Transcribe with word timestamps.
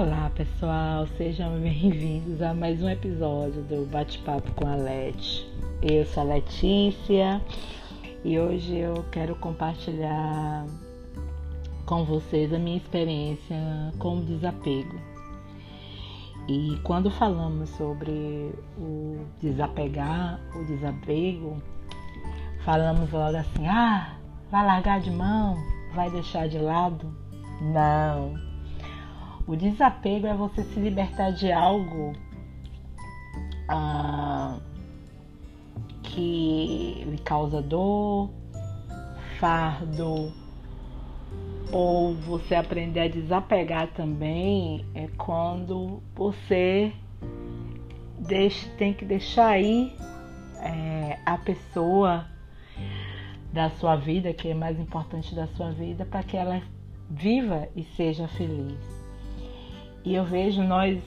Olá 0.00 0.30
pessoal, 0.32 1.08
sejam 1.16 1.58
bem-vindos 1.58 2.40
a 2.40 2.54
mais 2.54 2.80
um 2.80 2.88
episódio 2.88 3.62
do 3.62 3.84
Bate-Papo 3.84 4.48
com 4.52 4.64
a 4.64 4.76
Leti. 4.76 5.44
Eu 5.82 6.06
sou 6.06 6.22
a 6.22 6.34
Letícia 6.34 7.42
e 8.24 8.38
hoje 8.38 8.76
eu 8.76 9.04
quero 9.10 9.34
compartilhar 9.34 10.66
com 11.84 12.04
vocês 12.04 12.54
a 12.54 12.60
minha 12.60 12.76
experiência 12.76 13.56
com 13.98 14.18
o 14.18 14.24
desapego. 14.24 15.00
E 16.46 16.78
quando 16.84 17.10
falamos 17.10 17.68
sobre 17.70 18.54
o 18.78 19.26
desapegar, 19.40 20.38
o 20.54 20.64
desapego, 20.64 21.60
falamos 22.64 23.10
logo 23.10 23.36
assim: 23.36 23.66
ah, 23.66 24.16
vai 24.48 24.64
largar 24.64 25.00
de 25.00 25.10
mão, 25.10 25.56
vai 25.92 26.08
deixar 26.08 26.48
de 26.48 26.58
lado. 26.58 27.12
Não. 27.60 28.47
O 29.48 29.56
desapego 29.56 30.26
é 30.26 30.34
você 30.34 30.62
se 30.62 30.78
libertar 30.78 31.32
de 31.32 31.50
algo 31.50 32.12
ah, 33.66 34.58
que 36.02 37.02
lhe 37.06 37.16
causa 37.24 37.62
dor, 37.62 38.28
fardo, 39.40 40.30
ou 41.72 42.14
você 42.14 42.56
aprender 42.56 43.00
a 43.00 43.08
desapegar 43.08 43.88
também 43.94 44.84
é 44.94 45.08
quando 45.16 46.02
você 46.14 46.92
deixa, 48.18 48.68
tem 48.76 48.92
que 48.92 49.06
deixar 49.06 49.48
aí 49.48 49.96
é, 50.60 51.18
a 51.24 51.38
pessoa 51.38 52.26
da 53.50 53.70
sua 53.70 53.96
vida, 53.96 54.30
que 54.34 54.48
é 54.48 54.54
mais 54.54 54.78
importante 54.78 55.34
da 55.34 55.46
sua 55.46 55.70
vida, 55.70 56.04
para 56.04 56.22
que 56.22 56.36
ela 56.36 56.60
viva 57.08 57.66
e 57.74 57.82
seja 57.96 58.28
feliz. 58.28 58.97
E 60.08 60.14
eu 60.14 60.24
vejo 60.24 60.62
nós, 60.62 60.98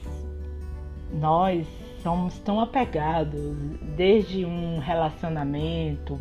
nós 1.12 1.66
somos 2.04 2.38
tão 2.38 2.60
apegados, 2.60 3.56
desde 3.96 4.44
um 4.44 4.78
relacionamento, 4.78 6.20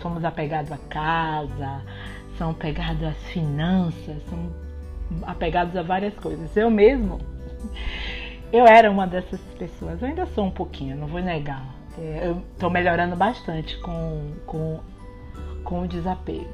somos 0.00 0.24
apegados 0.24 0.70
à 0.70 0.78
casa, 0.78 1.82
são 2.38 2.50
apegados 2.50 3.02
às 3.02 3.16
finanças, 3.24 4.22
são 4.30 4.48
apegados 5.26 5.76
a 5.76 5.82
várias 5.82 6.14
coisas. 6.14 6.56
Eu 6.56 6.70
mesmo, 6.70 7.18
eu 8.52 8.64
era 8.64 8.88
uma 8.88 9.08
dessas 9.08 9.40
pessoas, 9.58 10.00
eu 10.00 10.06
ainda 10.06 10.24
sou 10.26 10.44
um 10.44 10.52
pouquinho, 10.52 10.96
não 10.96 11.08
vou 11.08 11.20
negar. 11.20 11.66
É, 11.98 12.28
eu 12.28 12.44
estou 12.52 12.70
melhorando 12.70 13.16
bastante 13.16 13.76
com, 13.80 14.34
com, 14.46 14.78
com 15.64 15.82
o 15.82 15.88
desapego. 15.88 16.46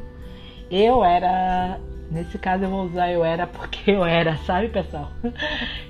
Eu 0.70 1.04
era, 1.04 1.78
nesse 2.10 2.38
caso 2.38 2.64
eu 2.64 2.70
vou 2.70 2.84
usar 2.86 3.10
eu 3.10 3.24
era 3.24 3.46
porque 3.46 3.90
eu 3.90 4.04
era, 4.04 4.36
sabe 4.38 4.68
pessoal? 4.68 5.10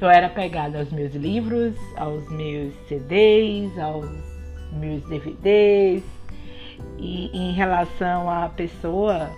Eu 0.00 0.08
era 0.08 0.26
apegada 0.26 0.78
aos 0.78 0.90
meus 0.92 1.14
livros, 1.14 1.74
aos 1.96 2.28
meus 2.30 2.74
CDs, 2.88 3.76
aos 3.78 4.08
meus 4.72 5.02
DVDs. 5.08 6.02
E 6.98 7.30
em 7.36 7.52
relação 7.52 8.30
à 8.30 8.48
pessoa, 8.48 9.30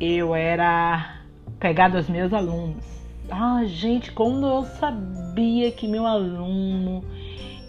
eu 0.00 0.34
era 0.34 1.20
pegada 1.58 1.98
aos 1.98 2.08
meus 2.08 2.32
alunos. 2.32 2.84
Ah, 3.30 3.62
gente, 3.64 4.10
como 4.12 4.44
eu 4.46 4.64
sabia 4.64 5.70
que 5.70 5.86
meu 5.86 6.06
aluno 6.06 7.04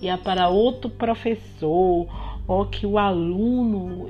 ia 0.01 0.17
para 0.17 0.49
outro 0.49 0.89
professor 0.89 2.07
ou 2.47 2.65
que 2.65 2.85
o 2.85 2.97
aluno 2.97 4.09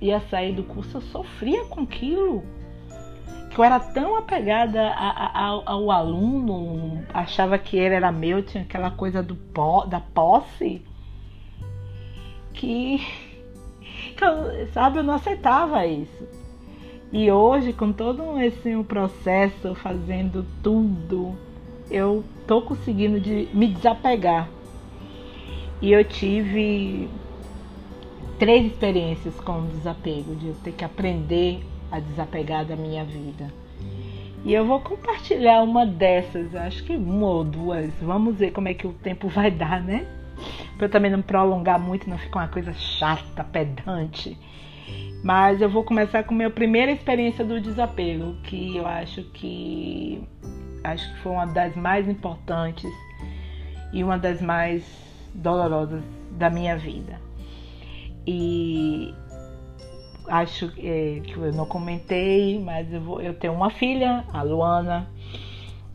ia 0.00 0.20
sair 0.30 0.54
do 0.54 0.62
curso, 0.62 0.98
eu 0.98 1.00
sofria 1.00 1.64
com 1.64 1.80
aquilo. 1.80 2.44
Que 3.56 3.60
eu 3.60 3.64
era 3.64 3.80
tão 3.80 4.16
apegada 4.16 4.88
a, 4.88 5.30
a, 5.32 5.62
ao 5.64 5.90
aluno, 5.90 7.02
achava 7.14 7.56
que 7.56 7.78
ele 7.78 7.94
era 7.94 8.12
meu, 8.12 8.42
tinha 8.42 8.62
aquela 8.62 8.90
coisa 8.90 9.22
do 9.22 9.34
da 9.88 9.98
posse, 9.98 10.82
que, 12.52 12.98
que 14.14 14.22
eu, 14.22 14.68
sabe, 14.74 14.98
eu 14.98 15.02
não 15.02 15.14
aceitava 15.14 15.86
isso. 15.86 16.28
E 17.10 17.32
hoje, 17.32 17.72
com 17.72 17.92
todo 17.94 18.38
esse 18.38 18.76
processo, 18.84 19.74
fazendo 19.74 20.44
tudo, 20.62 21.34
eu 21.90 22.22
tô 22.46 22.60
conseguindo 22.60 23.18
de 23.18 23.48
me 23.54 23.68
desapegar. 23.68 24.50
E 25.80 25.92
eu 25.92 26.04
tive 26.04 27.08
três 28.38 28.66
experiências 28.66 29.34
com 29.40 29.60
o 29.60 29.66
desapego, 29.68 30.36
de 30.36 30.48
eu 30.48 30.54
ter 30.62 30.72
que 30.72 30.84
aprender 30.84 31.64
a 31.90 32.00
desapegar 32.00 32.64
da 32.64 32.76
minha 32.76 33.04
vida. 33.04 33.52
E 34.44 34.54
eu 34.54 34.64
vou 34.64 34.80
compartilhar 34.80 35.62
uma 35.62 35.84
dessas, 35.84 36.54
acho 36.54 36.84
que 36.84 36.94
uma 36.94 37.26
ou 37.26 37.44
duas. 37.44 37.92
Vamos 38.00 38.36
ver 38.36 38.52
como 38.52 38.68
é 38.68 38.74
que 38.74 38.86
o 38.86 38.92
tempo 38.92 39.28
vai 39.28 39.50
dar, 39.50 39.82
né? 39.82 40.06
Para 40.76 40.86
eu 40.86 40.90
também 40.90 41.10
não 41.10 41.22
prolongar 41.22 41.80
muito, 41.80 42.08
não 42.08 42.18
ficar 42.18 42.40
uma 42.40 42.48
coisa 42.48 42.72
chata, 42.74 43.42
pedante. 43.42 44.38
Mas 45.24 45.60
eu 45.60 45.68
vou 45.68 45.82
começar 45.82 46.22
com 46.22 46.34
a 46.34 46.36
minha 46.36 46.50
primeira 46.50 46.92
experiência 46.92 47.44
do 47.44 47.60
desapego, 47.60 48.36
que 48.44 48.76
eu 48.76 48.86
acho 48.86 49.22
que 49.32 50.22
acho 50.84 51.12
que 51.12 51.18
foi 51.20 51.32
uma 51.32 51.46
das 51.46 51.74
mais 51.74 52.08
importantes 52.08 52.88
e 53.92 54.04
uma 54.04 54.16
das 54.16 54.40
mais 54.40 54.84
dolorosas 55.34 56.04
da 56.30 56.48
minha 56.48 56.76
vida. 56.76 57.20
E 58.24 59.12
acho 60.28 60.72
é, 60.78 61.20
que 61.24 61.36
eu 61.36 61.52
não 61.52 61.66
comentei, 61.66 62.58
mas 62.62 62.92
eu, 62.92 63.00
vou, 63.00 63.20
eu 63.20 63.34
tenho 63.34 63.52
uma 63.52 63.70
filha, 63.70 64.24
a 64.32 64.42
Luana. 64.42 65.08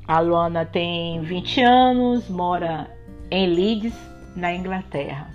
A 0.08 0.20
Luana 0.20 0.66
tem 0.66 1.22
20 1.22 1.62
anos, 1.62 2.30
mora 2.30 2.90
em 3.30 3.48
Leeds, 3.48 3.94
na 4.36 4.54
Inglaterra. 4.54 5.30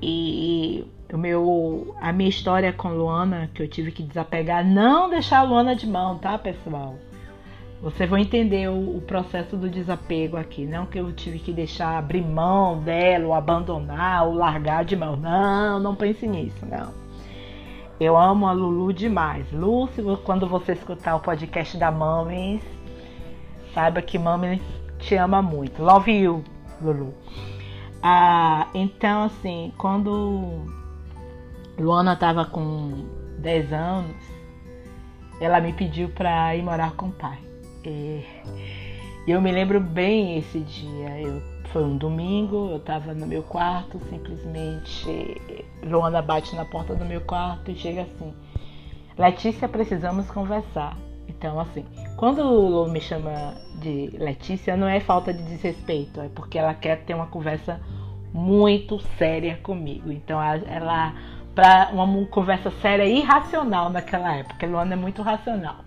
E 0.00 0.84
o 1.12 1.18
meu, 1.18 1.94
a 2.00 2.12
minha 2.12 2.28
história 2.28 2.72
com 2.72 2.88
Luana, 2.88 3.50
que 3.54 3.62
eu 3.62 3.68
tive 3.68 3.92
que 3.92 4.02
desapegar, 4.02 4.66
não 4.66 5.08
deixar 5.08 5.38
a 5.38 5.42
Luana 5.42 5.74
de 5.74 5.86
mão, 5.86 6.18
tá, 6.18 6.38
pessoal? 6.38 6.96
Você 7.82 8.06
vai 8.06 8.22
entender 8.22 8.68
o, 8.68 8.96
o, 8.96 9.02
processo 9.02 9.56
do 9.56 9.68
desapego 9.68 10.38
aqui. 10.38 10.64
Não 10.64 10.86
que 10.86 10.98
eu 10.98 11.12
tive 11.12 11.38
que 11.38 11.52
deixar 11.52 11.98
abrir 11.98 12.22
mão 12.22 12.80
dela, 12.80 13.26
ou 13.26 13.34
abandonar, 13.34 14.26
ou 14.26 14.32
largar 14.32 14.86
de 14.86 14.96
mão. 14.96 15.16
Não, 15.16 15.78
não 15.78 15.94
pense 15.94 16.26
nisso, 16.26 16.64
não. 16.64 17.03
Eu 18.00 18.16
amo 18.16 18.46
a 18.46 18.52
Lulu 18.52 18.92
demais. 18.92 19.50
Lu, 19.52 19.88
quando 20.24 20.48
você 20.48 20.72
escutar 20.72 21.14
o 21.16 21.20
podcast 21.20 21.76
da 21.76 21.90
Mames, 21.90 22.62
saiba 23.72 24.02
que 24.02 24.18
Mames 24.18 24.60
te 24.98 25.14
ama 25.14 25.40
muito. 25.40 25.82
Love 25.82 26.12
you, 26.12 26.44
Lulu. 26.82 27.14
Ah, 28.02 28.66
então, 28.74 29.24
assim, 29.24 29.72
quando 29.78 30.64
Luana 31.78 32.14
estava 32.14 32.44
com 32.44 33.06
10 33.38 33.72
anos, 33.72 34.16
ela 35.40 35.60
me 35.60 35.72
pediu 35.72 36.08
para 36.08 36.54
ir 36.56 36.62
morar 36.62 36.92
com 36.96 37.06
o 37.06 37.12
pai. 37.12 37.38
E 37.84 38.24
eu 39.26 39.40
me 39.40 39.52
lembro 39.52 39.80
bem 39.80 40.38
esse 40.38 40.60
dia. 40.60 41.20
Eu, 41.20 41.42
foi 41.74 41.82
um 41.82 41.96
domingo, 41.96 42.70
eu 42.70 42.76
estava 42.76 43.12
no 43.12 43.26
meu 43.26 43.42
quarto, 43.42 44.00
simplesmente 44.08 45.42
Luana 45.82 46.22
bate 46.22 46.54
na 46.54 46.64
porta 46.64 46.94
do 46.94 47.04
meu 47.04 47.20
quarto 47.22 47.68
e 47.68 47.74
chega 47.74 48.02
assim: 48.02 48.32
Letícia, 49.18 49.68
precisamos 49.68 50.30
conversar. 50.30 50.96
Então, 51.28 51.58
assim, 51.58 51.84
quando 52.16 52.42
o 52.42 52.68
Lu 52.68 52.88
me 52.88 53.00
chama 53.00 53.56
de 53.80 54.08
Letícia, 54.16 54.76
não 54.76 54.86
é 54.86 55.00
falta 55.00 55.34
de 55.34 55.42
desrespeito, 55.42 56.20
é 56.20 56.28
porque 56.28 56.56
ela 56.56 56.74
quer 56.74 57.04
ter 57.04 57.12
uma 57.12 57.26
conversa 57.26 57.80
muito 58.32 59.00
séria 59.18 59.56
comigo. 59.56 60.12
Então, 60.12 60.40
ela 60.40 61.12
para 61.56 61.90
uma 61.92 62.26
conversa 62.26 62.70
séria 62.82 63.04
e 63.04 63.20
racional 63.20 63.90
naquela 63.90 64.32
época. 64.36 64.64
Luana 64.64 64.92
é 64.92 64.96
muito 64.96 65.22
racional. 65.22 65.78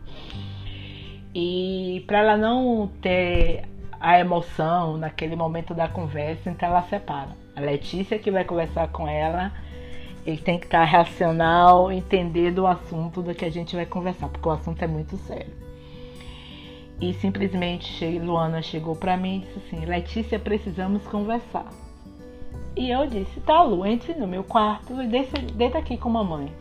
E 1.33 2.03
para 2.05 2.19
ela 2.19 2.37
não 2.37 2.89
ter 3.01 3.63
a 3.99 4.19
emoção 4.19 4.97
naquele 4.97 5.35
momento 5.35 5.73
da 5.73 5.87
conversa, 5.87 6.49
então 6.49 6.69
ela 6.69 6.83
separa. 6.83 7.29
A 7.55 7.61
Letícia 7.61 8.19
que 8.19 8.31
vai 8.31 8.43
conversar 8.43 8.87
com 8.89 9.07
ela, 9.07 9.51
ele 10.25 10.37
tem 10.37 10.59
que 10.59 10.65
estar 10.65 10.83
racional, 10.83 11.91
entender 11.91 12.51
do 12.51 12.67
assunto 12.67 13.21
do 13.21 13.33
que 13.33 13.45
a 13.45 13.51
gente 13.51 13.75
vai 13.75 13.85
conversar, 13.85 14.29
porque 14.29 14.47
o 14.47 14.51
assunto 14.51 14.81
é 14.81 14.87
muito 14.87 15.17
sério. 15.17 15.53
E 16.99 17.13
simplesmente 17.13 18.19
Luana 18.19 18.61
chegou 18.61 18.95
para 18.95 19.15
mim 19.15 19.37
e 19.37 19.39
disse 19.39 19.59
assim: 19.59 19.85
Letícia, 19.85 20.39
precisamos 20.39 21.03
conversar. 21.03 21.67
E 22.75 22.91
eu 22.91 23.07
disse, 23.07 23.39
tá, 23.41 23.63
Lu, 23.63 23.85
entre 23.85 24.13
no 24.13 24.27
meu 24.27 24.43
quarto 24.43 25.01
e 25.01 25.07
deita, 25.07 25.41
deita 25.41 25.77
aqui 25.79 25.97
com 25.97 26.09
mamãe. 26.09 26.51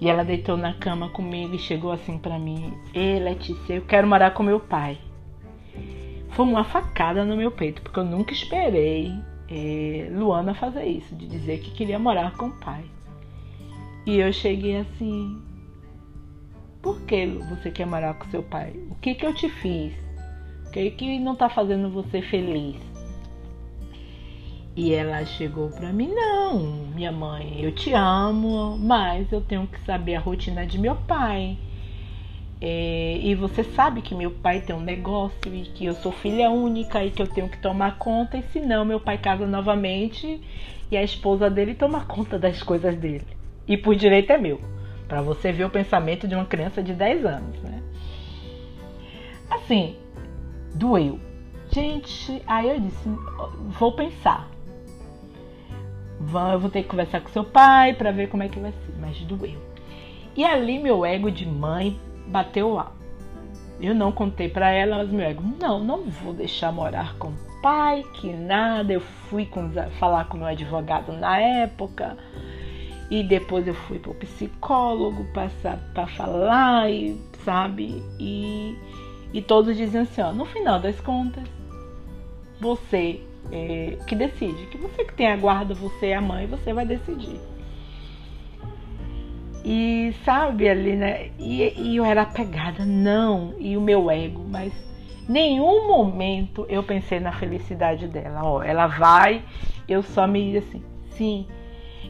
E 0.00 0.08
ela 0.08 0.24
deitou 0.24 0.56
na 0.56 0.74
cama 0.74 1.08
comigo 1.10 1.54
e 1.54 1.58
chegou 1.58 1.92
assim 1.92 2.18
para 2.18 2.38
mim, 2.38 2.72
Ei, 2.94 3.20
Letícia, 3.20 3.74
eu 3.74 3.82
quero 3.82 4.08
morar 4.08 4.32
com 4.32 4.42
meu 4.42 4.58
pai. 4.58 4.98
Foi 6.40 6.48
uma 6.48 6.64
facada 6.64 7.22
no 7.22 7.36
meu 7.36 7.50
peito, 7.50 7.82
porque 7.82 7.98
eu 7.98 8.04
nunca 8.04 8.32
esperei 8.32 9.12
eh, 9.50 10.08
Luana 10.10 10.54
fazer 10.54 10.86
isso, 10.86 11.14
de 11.14 11.26
dizer 11.26 11.60
que 11.60 11.70
queria 11.72 11.98
morar 11.98 12.34
com 12.38 12.46
o 12.46 12.50
pai. 12.50 12.82
E 14.06 14.16
eu 14.16 14.32
cheguei 14.32 14.78
assim, 14.78 15.38
Por 16.80 16.98
que 17.02 17.26
você 17.26 17.70
quer 17.70 17.86
morar 17.86 18.14
com 18.14 18.24
seu 18.30 18.42
pai? 18.42 18.72
O 18.90 18.94
que 18.94 19.14
que 19.14 19.26
eu 19.26 19.34
te 19.34 19.50
fiz? 19.50 19.92
O 20.66 20.70
que 20.70 20.90
que 20.92 21.18
não 21.18 21.36
tá 21.36 21.50
fazendo 21.50 21.90
você 21.90 22.22
feliz? 22.22 22.80
E 24.74 24.94
ela 24.94 25.22
chegou 25.26 25.68
para 25.68 25.92
mim: 25.92 26.08
Não, 26.08 26.58
minha 26.94 27.12
mãe, 27.12 27.62
eu 27.62 27.70
te 27.70 27.92
amo, 27.92 28.78
mas 28.78 29.30
eu 29.30 29.42
tenho 29.42 29.66
que 29.66 29.78
saber 29.84 30.14
a 30.14 30.20
rotina 30.20 30.64
de 30.64 30.78
meu 30.78 30.96
pai. 30.96 31.58
É, 32.62 33.18
e 33.22 33.34
você 33.34 33.64
sabe 33.64 34.02
que 34.02 34.14
meu 34.14 34.30
pai 34.30 34.60
tem 34.60 34.76
um 34.76 34.80
negócio 34.80 35.54
e 35.54 35.62
que 35.62 35.86
eu 35.86 35.94
sou 35.94 36.12
filha 36.12 36.50
única 36.50 37.02
e 37.02 37.10
que 37.10 37.22
eu 37.22 37.26
tenho 37.26 37.48
que 37.48 37.56
tomar 37.56 37.96
conta, 37.96 38.36
e 38.36 38.42
senão 38.52 38.84
meu 38.84 39.00
pai 39.00 39.16
casa 39.16 39.46
novamente 39.46 40.40
e 40.90 40.96
a 40.96 41.02
esposa 41.02 41.48
dele 41.48 41.74
toma 41.74 42.04
conta 42.04 42.38
das 42.38 42.62
coisas 42.62 42.94
dele. 42.96 43.26
E 43.66 43.76
por 43.76 43.94
direito 43.94 44.30
é 44.30 44.38
meu. 44.38 44.60
Para 45.08 45.22
você 45.22 45.50
ver 45.52 45.64
o 45.64 45.70
pensamento 45.70 46.28
de 46.28 46.34
uma 46.34 46.44
criança 46.44 46.82
de 46.82 46.92
10 46.92 47.24
anos, 47.24 47.62
né? 47.62 47.82
Assim, 49.50 49.96
doeu. 50.74 51.18
Gente, 51.72 52.42
aí 52.46 52.68
eu 52.68 52.80
disse, 52.80 53.08
vou 53.78 53.92
pensar. 53.92 54.48
Eu 56.52 56.60
vou 56.60 56.68
ter 56.68 56.82
que 56.82 56.88
conversar 56.88 57.20
com 57.20 57.28
seu 57.30 57.44
pai 57.44 57.94
para 57.94 58.10
ver 58.10 58.28
como 58.28 58.42
é 58.42 58.48
que 58.48 58.58
vai 58.58 58.72
ser, 58.72 59.00
mas 59.00 59.18
doeu. 59.22 59.58
E 60.36 60.44
ali 60.44 60.78
meu 60.78 61.04
ego 61.04 61.30
de 61.30 61.46
mãe 61.46 61.98
bateu 62.30 62.72
lá. 62.72 62.92
Eu 63.80 63.94
não 63.94 64.12
contei 64.12 64.48
para 64.48 64.70
ela, 64.70 64.98
mas 64.98 65.10
meu 65.10 65.26
ego, 65.26 65.42
não, 65.58 65.82
não 65.82 66.02
vou 66.02 66.34
deixar 66.34 66.70
morar 66.70 67.16
com 67.16 67.28
o 67.28 67.62
pai, 67.62 68.04
que 68.14 68.30
nada. 68.32 68.92
Eu 68.92 69.00
fui 69.00 69.46
com, 69.46 69.70
falar 69.98 70.26
com 70.26 70.36
meu 70.36 70.46
advogado 70.46 71.12
na 71.12 71.38
época. 71.38 72.16
E 73.10 73.22
depois 73.22 73.66
eu 73.66 73.74
fui 73.74 73.98
pro 73.98 74.14
psicólogo 74.14 75.26
para 75.32 76.06
falar, 76.06 76.90
e, 76.90 77.18
sabe? 77.44 78.02
E, 78.20 78.76
e 79.32 79.42
todos 79.42 79.76
dizem 79.76 80.02
assim, 80.02 80.20
ó, 80.20 80.32
no 80.32 80.44
final 80.44 80.78
das 80.78 81.00
contas, 81.00 81.42
você 82.60 83.20
é, 83.50 83.96
que 84.06 84.14
decide. 84.14 84.66
Que 84.66 84.78
você 84.78 85.04
que 85.04 85.14
tem 85.14 85.26
a 85.26 85.36
guarda, 85.36 85.74
você 85.74 86.08
é 86.08 86.16
a 86.16 86.20
mãe, 86.20 86.46
você 86.46 86.72
vai 86.72 86.84
decidir. 86.84 87.40
E 89.72 90.12
sabe 90.24 90.68
ali, 90.68 90.96
né? 90.96 91.30
E, 91.38 91.72
e 91.76 91.96
eu 91.96 92.04
era 92.04 92.22
apegada, 92.22 92.84
não, 92.84 93.54
e 93.56 93.76
o 93.76 93.80
meu 93.80 94.10
ego, 94.10 94.44
mas 94.50 94.72
nenhum 95.28 95.86
momento 95.86 96.66
eu 96.68 96.82
pensei 96.82 97.20
na 97.20 97.30
felicidade 97.30 98.08
dela. 98.08 98.42
Ó, 98.42 98.64
ela 98.64 98.88
vai, 98.88 99.44
eu 99.86 100.02
só 100.02 100.26
me 100.26 100.56
assim, 100.56 100.82
sim. 101.10 101.46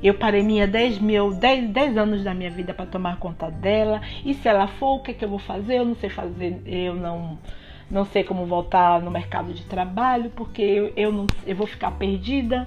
Eu 0.03 0.15
parei 0.15 0.43
minha 0.43 0.67
10 0.67 1.01
mil, 1.01 1.35
10, 1.35 1.69
10 1.69 1.99
anos 1.99 2.25
da 2.25 2.33
minha 2.33 2.49
vida 2.49 2.73
para 2.73 2.87
tomar 2.87 3.19
conta 3.19 3.51
dela. 3.51 4.01
E 4.25 4.33
se 4.33 4.49
ela 4.49 4.67
for, 4.67 4.95
o 4.95 5.01
que, 5.01 5.11
é 5.11 5.15
que 5.15 5.23
eu 5.27 5.29
vou 5.29 5.39
fazer? 5.39 5.81
Eu 5.81 5.85
não 5.85 5.95
sei 5.97 6.09
fazer, 6.09 6.63
eu 6.65 6.95
não 6.95 7.39
não 7.91 8.07
sei 8.07 8.25
como 8.25 8.47
voltar 8.47 9.03
no 9.03 9.11
mercado 9.11 9.53
de 9.53 9.65
trabalho, 9.67 10.31
porque 10.35 10.63
eu, 10.63 10.93
eu, 10.97 11.13
não, 11.13 11.27
eu 11.47 11.55
vou 11.55 11.67
ficar 11.67 11.91
perdida. 11.91 12.67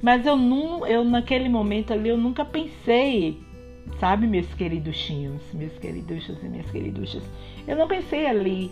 Mas 0.00 0.24
eu, 0.24 0.36
não, 0.36 0.86
eu 0.86 1.02
naquele 1.02 1.48
momento 1.48 1.92
ali 1.92 2.08
eu 2.08 2.16
nunca 2.16 2.44
pensei 2.44 3.44
Sabe, 3.98 4.26
meus 4.26 4.52
queriduchinhos, 4.54 5.42
meus 5.54 5.72
queriduchos 5.78 6.42
e 6.42 6.48
minhas 6.48 6.70
queriduchas? 6.70 7.22
Eu 7.66 7.76
não 7.76 7.88
pensei 7.88 8.26
ali 8.26 8.70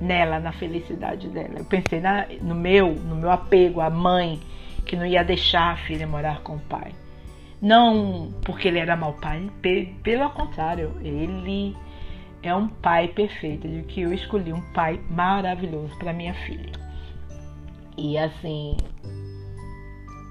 nela, 0.00 0.40
na 0.40 0.52
felicidade 0.52 1.28
dela. 1.28 1.58
Eu 1.58 1.64
pensei 1.64 2.00
na, 2.00 2.26
no 2.40 2.54
meu, 2.54 2.94
no 2.94 3.16
meu 3.16 3.30
apego 3.30 3.80
à 3.80 3.90
mãe 3.90 4.40
que 4.84 4.96
não 4.96 5.04
ia 5.04 5.24
deixar 5.24 5.72
a 5.72 5.76
filha 5.76 6.06
morar 6.06 6.40
com 6.42 6.56
o 6.56 6.60
pai. 6.60 6.92
Não 7.60 8.32
porque 8.44 8.68
ele 8.68 8.78
era 8.78 8.96
mau 8.96 9.14
pai, 9.14 9.50
pelo 10.02 10.30
contrário, 10.30 10.92
ele 11.02 11.76
é 12.42 12.54
um 12.54 12.68
pai 12.68 13.08
perfeito, 13.08 13.66
de 13.66 13.82
que 13.82 14.02
eu 14.02 14.12
escolhi 14.12 14.52
um 14.52 14.60
pai 14.72 15.00
maravilhoso 15.10 15.96
para 15.98 16.12
minha 16.12 16.34
filha. 16.34 16.72
E 17.96 18.16
assim, 18.18 18.76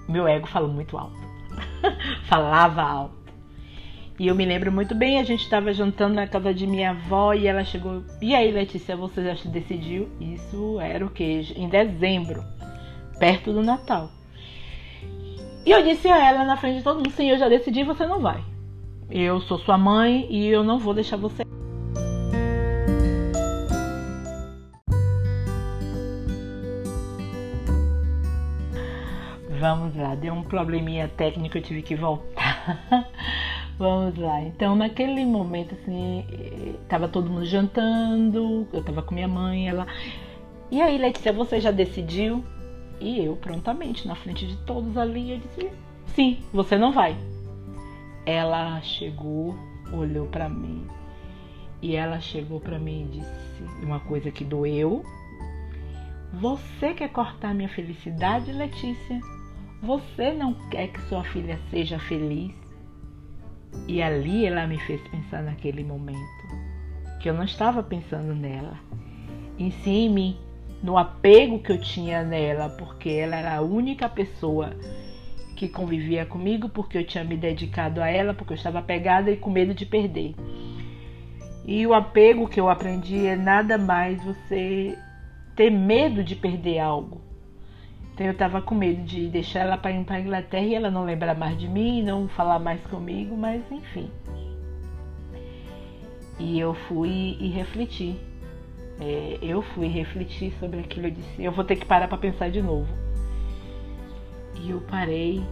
meu 0.08 0.28
ego 0.28 0.48
falou 0.48 0.70
muito 0.70 0.98
alto. 0.98 1.18
Falava 2.30 2.82
alto. 2.82 3.25
E 4.18 4.28
eu 4.28 4.36
me 4.36 4.46
lembro 4.46 4.72
muito 4.72 4.96
bem, 4.96 5.20
a 5.20 5.24
gente 5.24 5.44
estava 5.44 5.74
jantando 5.74 6.16
na 6.16 6.26
casa 6.26 6.54
de 6.54 6.66
minha 6.66 6.92
avó 6.92 7.34
e 7.34 7.48
ela 7.48 7.66
chegou. 7.66 8.02
E 8.22 8.34
aí, 8.34 8.50
Letícia, 8.50 8.96
você 8.96 9.22
já 9.22 9.36
se 9.36 9.50
decidiu? 9.50 10.10
Isso 10.22 10.80
era 10.80 11.06
o 11.06 11.10
que? 11.10 11.54
Em 11.58 11.68
dezembro, 11.68 12.42
perto 13.20 13.52
do 13.52 13.62
Natal. 13.62 14.10
E 15.66 15.72
eu 15.72 15.84
disse 15.84 16.08
a 16.08 16.18
ela 16.18 16.46
na 16.46 16.56
frente 16.56 16.78
de 16.78 16.84
todo 16.84 16.98
mundo: 16.98 17.12
sim, 17.12 17.30
eu 17.30 17.38
já 17.38 17.50
decidi, 17.50 17.84
você 17.84 18.06
não 18.06 18.22
vai. 18.22 18.42
Eu 19.10 19.42
sou 19.42 19.60
sua 19.60 19.78
mãe 19.78 20.26
e 20.30 20.48
eu 20.48 20.64
não 20.64 20.80
vou 20.80 20.94
deixar 20.94 21.18
você. 21.18 21.44
Vamos 29.60 29.96
lá, 29.98 30.16
deu 30.16 30.34
um 30.34 30.44
probleminha 30.44 31.10
técnico, 31.18 31.58
eu 31.58 31.62
tive 31.62 31.82
que 31.82 31.96
voltar. 31.96 33.10
Vamos 33.78 34.18
lá. 34.18 34.42
Então, 34.42 34.76
naquele 34.76 35.26
momento, 35.26 35.76
assim, 35.76 36.26
tava 36.88 37.08
todo 37.08 37.30
mundo 37.30 37.46
jantando, 37.46 38.68
eu 38.72 38.84
tava 38.84 39.02
com 39.02 39.14
minha 39.14 39.28
mãe, 39.28 39.68
ela. 39.68 39.86
E 40.72 40.82
aí, 40.82 40.98
Letícia, 40.98 41.34
você 41.34 41.60
já 41.60 41.72
decidiu? 41.72 42.44
E 43.00 43.24
eu, 43.24 43.36
prontamente, 43.36 44.08
na 44.08 44.16
frente 44.16 44.48
de 44.48 44.56
todos 44.58 44.98
ali, 44.98 45.32
eu 45.32 45.38
disse: 45.40 45.70
sim, 46.08 46.40
você 46.54 46.78
não 46.78 46.92
vai. 46.94 47.18
Ela 48.26 48.82
chegou, 48.82 49.56
olhou 49.94 50.26
para 50.28 50.48
mim 50.50 50.88
e 51.82 51.96
ela 51.96 52.20
chegou 52.20 52.60
para 52.60 52.80
mim 52.80 53.04
e 53.04 53.20
disse 53.20 53.84
uma 53.84 54.00
coisa 54.00 54.32
que 54.32 54.44
doeu. 54.44 55.04
Você 56.34 56.94
quer 56.94 57.10
cortar 57.10 57.54
minha 57.54 57.70
felicidade, 57.70 58.52
Letícia? 58.52 59.20
Você 59.84 60.34
não 60.34 60.54
quer 60.70 60.88
que 60.88 61.00
sua 61.02 61.24
filha 61.26 61.60
seja 61.70 62.00
feliz? 62.00 62.65
E 63.88 64.02
ali 64.02 64.46
ela 64.46 64.66
me 64.68 64.80
fez 64.80 65.02
pensar 65.10 65.44
naquele 65.44 65.84
momento 65.84 66.20
que 67.20 67.30
eu 67.30 67.34
não 67.34 67.44
estava 67.44 67.82
pensando 67.82 68.36
nela, 68.36 68.78
em 69.58 70.10
mim, 70.10 70.38
no 70.84 70.98
apego 70.98 71.60
que 71.60 71.72
eu 71.72 71.82
tinha 71.82 72.24
nela, 72.24 72.70
porque 72.70 73.10
ela 73.10 73.36
era 73.36 73.56
a 73.56 73.62
única 73.62 74.08
pessoa 74.08 74.76
que 75.56 75.68
convivia 75.68 76.26
comigo, 76.26 76.70
porque 76.70 76.98
eu 76.98 77.06
tinha 77.06 77.24
me 77.24 77.36
dedicado 77.36 78.02
a 78.02 78.10
ela, 78.10 78.34
porque 78.34 78.54
eu 78.54 78.58
estava 78.58 78.80
apegada 78.80 79.32
e 79.32 79.38
com 79.38 79.50
medo 79.50 79.74
de 79.74 79.86
perder. 79.86 80.36
E 81.66 81.88
o 81.88 81.94
apego 81.94 82.48
que 82.48 82.60
eu 82.60 82.70
aprendi 82.70 83.26
é 83.26 83.36
nada 83.36 83.78
mais 83.78 84.24
você 84.24 84.96
ter 85.56 85.72
medo 85.72 86.24
de 86.24 86.36
perder 86.36 86.78
algo. 86.78 87.25
Então 88.16 88.28
eu 88.28 88.32
estava 88.32 88.62
com 88.62 88.74
medo 88.74 89.04
de 89.04 89.28
deixar 89.28 89.60
ela 89.60 89.78
para 89.78 89.92
ir 89.92 90.06
para 90.06 90.22
Inglaterra 90.22 90.64
e 90.64 90.74
ela 90.74 90.90
não 90.90 91.04
lembrar 91.04 91.36
mais 91.36 91.60
de 91.60 91.68
mim, 91.68 92.02
não 92.02 92.30
falar 92.30 92.60
mais 92.60 92.80
comigo, 92.88 93.36
mas 93.36 93.62
enfim. 93.70 94.10
E 96.40 96.58
eu 96.58 96.74
fui 96.74 97.36
e 97.42 97.50
refleti. 97.50 98.18
É, 99.02 99.38
eu 99.42 99.62
fui 99.62 99.88
refletir 99.88 100.54
sobre 100.62 100.80
aquilo. 100.80 101.08
Eu 101.08 101.12
disse: 101.12 101.44
eu 101.44 101.52
vou 101.52 101.66
ter 101.66 101.76
que 101.76 101.86
parar 101.86 102.08
para 102.08 102.18
pensar 102.18 102.50
de 102.50 102.62
novo. 102.62 102.88
E 104.62 104.70
eu 104.70 104.80
parei. 104.80 105.44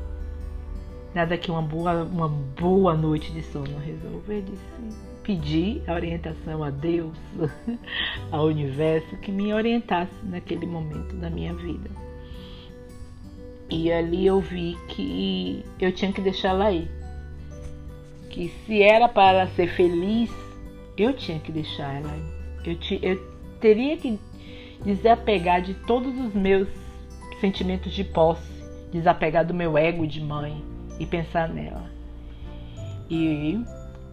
Nada 1.14 1.38
que 1.38 1.52
uma 1.52 1.62
boa, 1.62 2.06
uma 2.06 2.30
boa 2.30 2.96
noite 2.96 3.34
de 3.34 3.44
sono 3.44 3.78
resolver. 3.80 4.42
Disse: 4.42 4.64
pedi 5.22 5.82
a 5.86 5.92
orientação 5.92 6.64
a 6.64 6.70
Deus, 6.70 7.18
ao 8.32 8.46
universo, 8.46 9.18
que 9.18 9.34
me 9.34 9.54
orientasse 9.54 10.14
naquele 10.24 10.66
momento 10.66 11.14
da 11.18 11.30
minha 11.30 11.54
vida. 11.54 11.90
E 13.70 13.92
ali 13.92 14.26
eu 14.26 14.40
vi 14.40 14.78
que 14.90 15.64
eu 15.80 15.92
tinha 15.92 16.12
que 16.12 16.22
deixar 16.22 16.50
ela 16.50 16.72
ir. 16.72 16.90
Que 18.30 18.50
se 18.66 18.82
era 18.82 19.08
para 19.08 19.48
ser 19.48 19.68
feliz, 19.68 20.30
eu 20.98 21.14
tinha 21.14 21.40
que 21.40 21.52
deixar 21.52 21.96
ela 21.96 22.16
ir. 22.16 22.70
Eu, 22.70 22.76
te, 22.78 23.00
eu 23.02 23.20
teria 23.60 23.98
que 23.98 24.20
desapegar 24.84 25.62
de 25.62 25.74
todos 25.74 26.18
os 26.18 26.34
meus 26.34 26.68
sentimentos 27.40 27.94
de 27.94 28.04
posse, 28.04 28.52
desapegar 28.92 29.46
do 29.46 29.54
meu 29.54 29.78
ego 29.78 30.06
de 30.06 30.22
mãe 30.22 30.64
e 31.00 31.06
pensar 31.06 31.50
nela. 31.50 31.92
E 33.10 33.60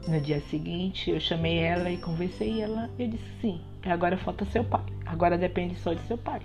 no 0.08 0.20
dia 0.20 0.40
seguinte 0.40 1.10
eu 1.10 1.20
chamei 1.20 1.58
ela 1.58 1.90
e 1.90 1.96
conversei 1.96 2.60
ela. 2.62 2.90
Eu 2.98 3.08
disse 3.08 3.30
sim, 3.40 3.60
agora 3.84 4.16
falta 4.16 4.44
seu 4.46 4.64
pai. 4.64 4.84
Agora 5.06 5.36
depende 5.38 5.76
só 5.76 5.92
de 5.92 6.00
seu 6.02 6.18
pai. 6.18 6.40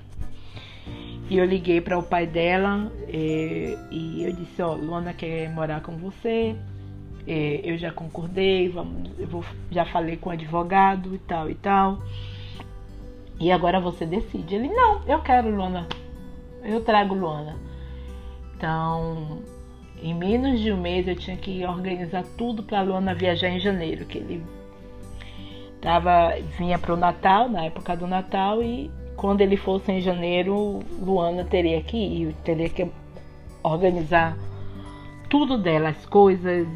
E 1.29 1.37
eu 1.37 1.45
liguei 1.45 1.81
para 1.81 1.97
o 1.97 2.03
pai 2.03 2.27
dela 2.27 2.91
e, 3.07 3.75
é, 3.75 3.93
e 3.93 4.23
eu 4.23 4.33
disse, 4.33 4.61
ó, 4.61 4.73
Luana 4.73 5.13
quer 5.13 5.49
morar 5.49 5.81
com 5.81 5.97
você. 5.97 6.55
É, 7.27 7.61
eu 7.63 7.77
já 7.77 7.91
concordei, 7.91 8.69
vamos, 8.69 9.09
eu 9.17 9.25
vou, 9.25 9.43
já 9.71 9.83
falei 9.85 10.15
com 10.17 10.29
o 10.29 10.33
advogado 10.33 11.15
e 11.15 11.17
tal 11.19 11.49
e 11.49 11.55
tal. 11.55 11.99
E 13.39 13.51
agora 13.51 13.79
você 13.79 14.05
decide. 14.05 14.55
Ele, 14.55 14.69
não, 14.69 15.01
eu 15.07 15.19
quero 15.21 15.49
Luana. 15.49 15.87
Eu 16.63 16.81
trago 16.81 17.15
Luana. 17.15 17.55
Então, 18.55 19.39
em 20.01 20.13
menos 20.13 20.59
de 20.59 20.71
um 20.71 20.79
mês 20.79 21.07
eu 21.07 21.15
tinha 21.15 21.35
que 21.35 21.65
organizar 21.65 22.23
tudo 22.37 22.61
para 22.61 22.81
Luana 22.81 23.13
viajar 23.13 23.49
em 23.49 23.59
janeiro, 23.59 24.05
que 24.05 24.19
ele 24.19 24.45
tava, 25.81 26.35
vinha 26.57 26.77
para 26.77 26.93
o 26.93 26.97
Natal, 26.97 27.49
na 27.49 27.65
época 27.65 27.97
do 27.97 28.07
Natal, 28.07 28.63
e 28.63 28.89
quando 29.15 29.41
ele 29.41 29.57
fosse 29.57 29.91
em 29.91 30.01
janeiro, 30.01 30.79
Luana 30.99 31.43
teria 31.43 31.81
que 31.81 31.97
ir, 31.97 32.35
teria 32.43 32.69
que 32.69 32.87
organizar 33.63 34.37
tudo 35.29 35.57
dela, 35.57 35.89
as 35.89 36.05
coisas. 36.05 36.67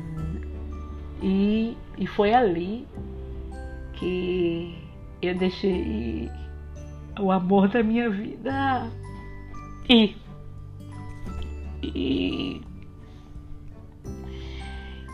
E, 1.22 1.77
e 1.98 2.08
foi 2.08 2.34
ali 2.34 2.88
que 3.93 4.75
eu 5.22 5.36
deixei 5.36 6.29
o 7.19 7.31
amor 7.31 7.67
da 7.67 7.84
minha 7.84 8.10
vida 8.10 8.89
ir. 9.89 10.15
E 11.84 12.62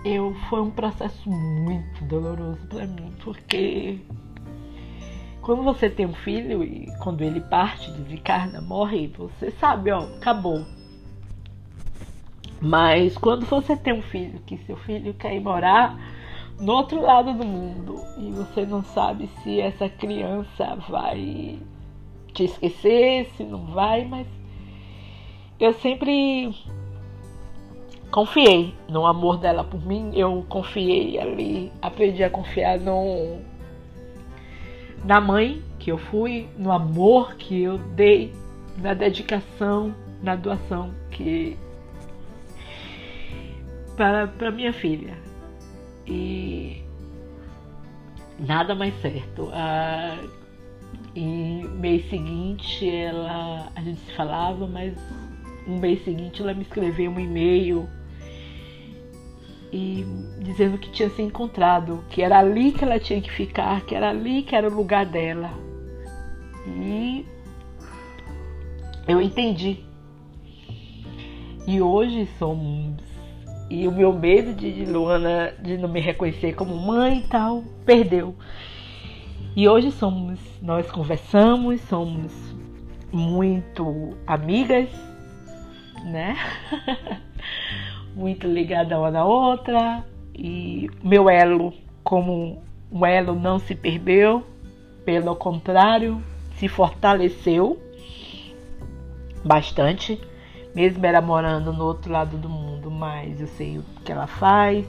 eu 0.03 0.36
foi 0.50 0.62
um 0.62 0.70
processo 0.70 1.29
muito 1.29 2.03
doloroso 2.05 2.65
para 2.67 2.86
mim, 2.86 3.12
porque 3.24 4.00
quando 5.46 5.62
você 5.62 5.88
tem 5.88 6.08
um 6.08 6.14
filho 6.16 6.64
e 6.64 6.92
quando 6.98 7.22
ele 7.22 7.40
parte, 7.40 7.92
desencarna, 7.92 8.60
morre, 8.62 9.14
você 9.16 9.52
sabe, 9.52 9.92
ó, 9.92 10.00
acabou. 10.00 10.66
Mas 12.60 13.16
quando 13.16 13.46
você 13.46 13.78
tem 13.78 13.94
um 13.94 14.02
filho, 14.02 14.40
que 14.40 14.58
seu 14.58 14.75
filho 14.75 15.14
quer 15.14 15.36
ir 15.36 15.40
morar 15.40 16.00
no 16.60 16.74
outro 16.74 17.00
lado 17.00 17.32
do 17.32 17.46
mundo 17.46 18.02
e 18.18 18.32
você 18.32 18.66
não 18.66 18.84
sabe 18.84 19.30
se 19.44 19.62
essa 19.62 19.88
criança 19.88 20.78
vai 20.90 21.60
te 22.34 22.46
esquecer, 22.46 23.30
se 23.38 23.44
não 23.44 23.68
vai, 23.68 24.04
mas 24.04 24.25
eu 25.60 25.74
sempre 25.74 26.56
confiei 28.10 28.74
no 28.90 29.06
amor 29.06 29.38
dela 29.38 29.64
por 29.64 29.86
mim, 29.86 30.10
eu 30.16 30.44
confiei 30.50 31.20
ali, 31.20 31.72
aprendi 31.84 32.24
a 32.24 32.32
confiar 32.32 32.80
no 32.80 33.54
na 35.06 35.22
mãe 35.22 35.64
que 35.78 35.92
eu 35.92 35.98
fui, 35.98 36.48
no 36.58 36.72
amor 36.72 37.36
que 37.36 37.62
eu 37.62 37.78
dei, 37.78 38.34
na 38.78 38.94
dedicação, 38.94 39.94
na 40.22 40.36
doação 40.36 40.92
que 41.12 41.58
para, 43.96 44.28
para 44.28 44.52
minha 44.52 44.74
filha. 44.74 45.16
E 46.08 46.84
nada 48.40 48.74
mais 48.74 49.00
certo. 49.02 49.50
Ah, 49.54 50.18
e 51.16 51.64
mês 51.80 52.10
seguinte 52.10 52.90
ela 52.90 53.72
a 53.76 53.82
gente 53.82 54.00
se 54.02 54.12
falava, 54.16 54.66
mas 54.68 54.98
um 55.68 55.80
mês 55.80 56.04
seguinte 56.04 56.42
ela 56.42 56.54
me 56.54 56.64
escreveu 56.64 57.12
um 57.12 57.20
e-mail 57.20 57.88
e 59.72 60.05
dizendo 60.39 60.77
que 60.77 60.89
tinha 60.91 61.10
se 61.10 61.22
encontrado, 61.22 62.03
que 62.10 62.22
era 62.22 62.39
ali 62.39 62.72
que 62.72 62.84
ela 62.84 63.00
tinha 63.00 63.22
que 63.22 63.31
ficar, 63.31 63.81
que 63.81 63.95
era 63.95 64.10
ali 64.10 64.43
que 64.43 64.55
era 64.55 64.67
o 64.67 64.74
lugar 64.74 65.05
dela. 65.05 65.51
E 66.67 67.25
eu 69.07 69.22
entendi. 69.22 69.79
E 71.67 71.81
hoje 71.81 72.27
somos 72.38 73.03
e 73.69 73.88
o 73.88 73.91
meu 73.91 74.13
medo 74.13 74.53
de 74.53 74.86
Luana 74.86 75.53
de 75.60 75.77
não 75.77 75.89
me 75.89 76.00
reconhecer 76.00 76.53
como 76.53 76.75
mãe 76.75 77.19
e 77.19 77.27
tal, 77.27 77.63
perdeu. 77.86 78.36
E 79.55 79.67
hoje 79.67 79.91
somos, 79.91 80.39
nós 80.62 80.89
conversamos, 80.91 81.81
somos 81.81 82.31
muito 83.12 84.15
amigas, 84.27 84.89
né? 86.03 86.36
muito 88.15 88.48
ligada 88.48 88.98
uma 88.98 89.12
na 89.12 89.25
outra. 89.25 90.03
E 90.34 90.89
meu 91.03 91.29
elo, 91.29 91.74
como 92.03 92.62
um 92.91 93.05
elo, 93.05 93.36
não 93.36 93.60
se 93.60 93.75
perdeu, 93.75 94.43
pelo 95.05 95.36
contrário, 95.36 96.22
se 96.57 96.67
fortaleceu 96.67 97.79
bastante 99.43 100.19
mesmo 100.75 101.05
ela 101.05 101.22
morando 101.22 101.72
no 101.72 101.86
outro 101.86 102.12
lado 102.12 102.38
do 102.38 102.50
mundo, 102.50 102.91
mas 102.91 103.39
eu 103.39 103.48
sei 103.48 103.77
o 103.77 103.84
que 104.03 104.12
ela 104.12 104.27
faz. 104.27 104.86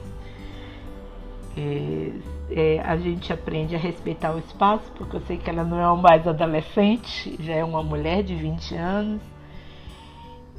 É, 1.55 2.11
é, 2.51 2.79
a 2.81 2.97
gente 2.97 3.31
aprende 3.31 3.73
a 3.73 3.79
respeitar 3.79 4.35
o 4.35 4.39
espaço, 4.39 4.91
porque 4.97 5.15
eu 5.15 5.21
sei 5.21 5.37
que 5.37 5.49
ela 5.49 5.63
não 5.63 5.79
é 5.79 6.01
mais 6.01 6.27
adolescente, 6.27 7.37
já 7.39 7.53
é 7.53 7.63
uma 7.63 7.81
mulher 7.81 8.21
de 8.21 8.35
20 8.35 8.75
anos. 8.75 9.21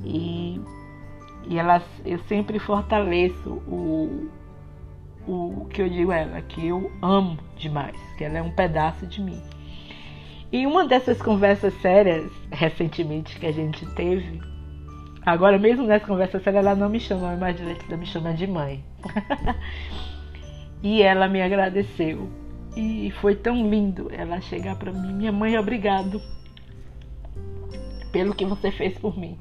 E, 0.02 0.58
e 1.48 1.58
ela, 1.58 1.82
eu 2.04 2.18
sempre 2.20 2.58
fortaleço 2.58 3.50
o, 3.66 4.28
o 5.26 5.66
que 5.70 5.82
eu 5.82 5.88
digo 5.88 6.10
a 6.10 6.16
ela, 6.16 6.42
que 6.42 6.66
eu 6.66 6.92
amo 7.02 7.38
demais, 7.56 7.96
que 8.16 8.24
ela 8.24 8.38
é 8.38 8.42
um 8.42 8.50
pedaço 8.50 9.06
de 9.06 9.20
mim. 9.22 9.42
E 10.52 10.66
uma 10.66 10.86
dessas 10.86 11.20
conversas 11.20 11.74
sérias, 11.80 12.30
recentemente, 12.50 13.38
que 13.38 13.46
a 13.46 13.52
gente 13.52 13.84
teve, 13.94 14.40
Agora, 15.28 15.58
mesmo 15.58 15.86
nessa 15.86 16.06
conversa 16.06 16.40
séria, 16.40 16.58
ela 16.60 16.74
não 16.74 16.88
me 16.88 16.98
chama 16.98 17.36
mais 17.36 17.54
de 17.54 17.62
ela 17.62 17.96
me 17.98 18.06
chama 18.06 18.32
de 18.32 18.46
mãe. 18.46 18.82
e 20.82 21.02
ela 21.02 21.28
me 21.28 21.42
agradeceu. 21.42 22.30
E 22.74 23.10
foi 23.20 23.34
tão 23.34 23.68
lindo 23.68 24.08
ela 24.10 24.40
chegar 24.40 24.76
para 24.76 24.90
mim: 24.90 25.12
Minha 25.12 25.30
mãe, 25.30 25.58
obrigado 25.58 26.18
pelo 28.10 28.34
que 28.34 28.46
você 28.46 28.70
fez 28.70 28.96
por 28.98 29.18
mim. 29.18 29.38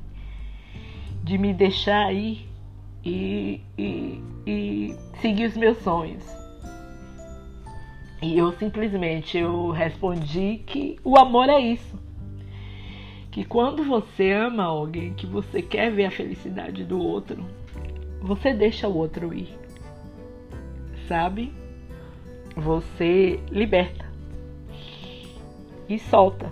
De 1.27 1.38
me 1.38 1.53
deixar 1.53 2.13
ir 2.13 2.48
e, 3.03 3.62
e, 3.77 4.22
e 4.46 4.96
seguir 5.19 5.48
os 5.48 5.57
meus 5.57 5.77
sonhos. 5.79 6.24
E 8.22 8.38
eu 8.38 8.51
simplesmente 8.53 9.38
eu 9.38 9.72
respondi 9.72 10.62
que 10.65 10.98
o 11.03 11.17
amor 11.17 11.50
é 11.50 11.60
isso 11.60 12.07
que 13.38 13.46
quando 13.46 13.84
você 13.84 14.31
ama 14.31 14.63
alguém, 14.63 15.13
que 15.13 15.27
você 15.27 15.62
quer 15.62 15.91
ver 15.91 16.05
a 16.05 16.12
felicidade 16.12 16.84
do 16.84 17.00
outro, 17.00 17.46
você 18.19 18.51
deixa 18.51 18.88
o 18.88 18.98
outro 18.98 19.31
ir. 19.31 19.55
Sabe? 21.07 21.53
Você 22.55 23.39
liberta 23.51 24.12
e 25.88 26.00
solta. 26.00 26.51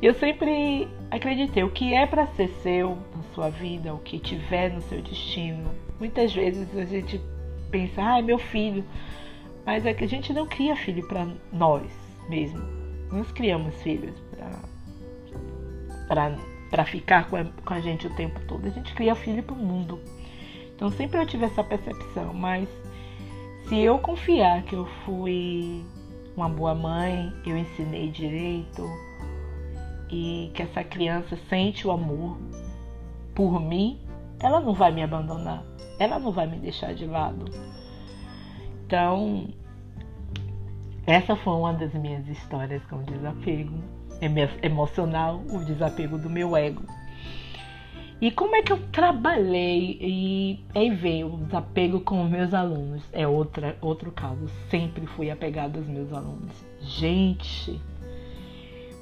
Eu 0.00 0.14
sempre 0.14 0.88
acreditei, 1.10 1.64
o 1.64 1.70
que 1.70 1.92
é 1.94 2.06
para 2.06 2.26
ser 2.28 2.48
seu 2.62 2.96
na 3.14 3.22
sua 3.34 3.50
vida, 3.50 3.92
o 3.92 3.98
que 3.98 4.18
tiver 4.18 4.72
no 4.72 4.80
seu 4.82 5.02
destino. 5.02 5.70
Muitas 5.98 6.32
vezes 6.32 6.76
a 6.76 6.84
gente 6.84 7.20
pensa, 7.70 8.02
ah, 8.02 8.22
meu 8.22 8.38
filho. 8.38 8.84
Mas 9.66 9.84
é 9.84 9.92
que 9.92 10.04
a 10.04 10.08
gente 10.08 10.32
não 10.32 10.46
cria 10.46 10.74
filho 10.76 11.06
para 11.06 11.28
nós 11.52 11.90
mesmo. 12.28 12.60
Nós 13.10 13.30
criamos 13.32 13.74
filhos 13.82 14.14
para 16.70 16.84
ficar 16.84 17.28
com 17.28 17.36
a, 17.36 17.44
com 17.44 17.74
a 17.74 17.80
gente 17.80 18.06
o 18.06 18.14
tempo 18.14 18.40
todo. 18.46 18.66
A 18.66 18.70
gente 18.70 18.94
cria 18.94 19.14
filho 19.14 19.42
para 19.42 19.54
o 19.54 19.58
mundo. 19.58 20.00
Então 20.74 20.90
sempre 20.90 21.20
eu 21.20 21.26
tive 21.26 21.44
essa 21.44 21.62
percepção, 21.62 22.32
mas 22.32 22.68
se 23.68 23.78
eu 23.78 23.98
confiar 23.98 24.62
que 24.62 24.74
eu 24.74 24.86
fui 25.04 25.84
uma 26.34 26.48
boa 26.48 26.74
mãe, 26.74 27.32
eu 27.44 27.56
ensinei 27.56 28.08
direito 28.08 28.88
e 30.10 30.50
que 30.54 30.62
essa 30.62 30.82
criança 30.82 31.38
sente 31.48 31.86
o 31.86 31.90
amor 31.90 32.38
por 33.34 33.60
mim, 33.60 34.00
ela 34.40 34.60
não 34.60 34.74
vai 34.74 34.90
me 34.90 35.02
abandonar, 35.02 35.62
ela 35.98 36.18
não 36.18 36.32
vai 36.32 36.46
me 36.46 36.58
deixar 36.58 36.94
de 36.94 37.06
lado. 37.06 37.44
Então, 38.86 39.48
essa 41.06 41.36
foi 41.36 41.52
uma 41.52 41.72
das 41.72 41.92
minhas 41.94 42.26
histórias 42.28 42.84
com 42.86 43.02
desapego 43.02 43.78
emocional, 44.62 45.40
o 45.50 45.64
desapego 45.64 46.18
do 46.18 46.28
meu 46.28 46.56
ego. 46.56 46.82
E 48.20 48.30
como 48.30 48.54
é 48.54 48.62
que 48.62 48.70
eu 48.70 48.78
trabalhei 48.92 49.96
e 49.98 50.64
aí 50.74 50.90
veio 50.90 51.32
o 51.32 51.36
desapego 51.38 52.00
com 52.00 52.22
os 52.22 52.30
meus 52.30 52.52
alunos? 52.52 53.02
É 53.12 53.26
outra, 53.26 53.78
outro 53.80 54.12
caso. 54.12 54.46
Sempre 54.68 55.06
fui 55.06 55.30
apegada 55.30 55.78
aos 55.78 55.88
meus 55.88 56.12
alunos. 56.12 56.52
Gente, 56.82 57.80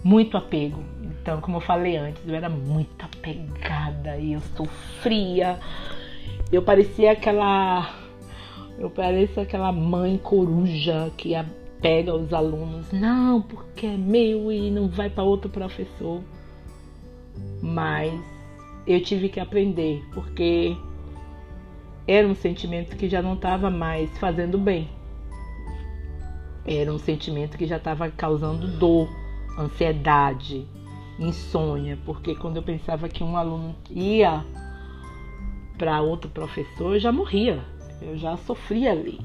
muito 0.02 0.36
apego. 0.36 0.82
Então, 1.02 1.40
como 1.40 1.58
eu 1.58 1.60
falei 1.60 1.96
antes, 1.96 2.22
eu 2.26 2.34
era 2.34 2.48
muito 2.48 3.04
apegada 3.04 4.16
e 4.16 4.32
eu 4.32 4.40
sofria. 4.56 5.58
Eu 6.50 6.62
parecia 6.62 7.12
aquela. 7.12 7.94
Eu 8.78 8.90
parecia 8.90 9.42
aquela 9.42 9.72
mãe 9.72 10.16
coruja 10.18 11.10
que 11.16 11.34
pega 11.80 12.14
os 12.14 12.32
alunos, 12.32 12.90
não, 12.92 13.42
porque 13.42 13.86
é 13.86 13.96
meu 13.96 14.50
e 14.50 14.70
não 14.70 14.88
vai 14.88 15.10
para 15.10 15.22
outro 15.22 15.50
professor. 15.50 16.22
Mas 17.62 18.12
eu 18.86 19.02
tive 19.02 19.28
que 19.28 19.40
aprender, 19.40 20.02
porque 20.12 20.76
era 22.06 22.26
um 22.26 22.34
sentimento 22.34 22.96
que 22.96 23.08
já 23.08 23.20
não 23.20 23.34
estava 23.34 23.70
mais 23.70 24.16
fazendo 24.18 24.56
bem. 24.56 24.88
Era 26.64 26.92
um 26.92 26.98
sentimento 26.98 27.56
que 27.56 27.66
já 27.66 27.76
estava 27.76 28.10
causando 28.10 28.66
dor, 28.66 29.08
ansiedade, 29.58 30.66
insônia, 31.18 31.98
porque 32.04 32.34
quando 32.34 32.56
eu 32.56 32.62
pensava 32.62 33.08
que 33.08 33.24
um 33.24 33.36
aluno 33.36 33.74
ia 33.90 34.44
para 35.76 36.00
outro 36.00 36.30
professor, 36.30 36.94
eu 36.94 37.00
já 37.00 37.10
morria, 37.10 37.64
eu 38.00 38.16
já 38.16 38.36
sofria 38.36 38.92
ali. 38.92 39.20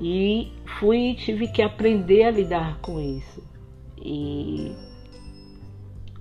E 0.00 0.52
fui 0.78 1.14
tive 1.14 1.48
que 1.48 1.62
aprender 1.62 2.24
a 2.24 2.30
lidar 2.30 2.78
com 2.80 3.00
isso. 3.00 3.42
E 3.96 4.74